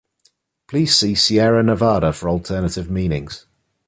Please 0.67 0.95
see 0.95 1.13
Sierra 1.13 1.61
Nevada 1.61 2.11
for 2.11 2.27
alternative 2.27 2.89
meanings. 2.89 3.45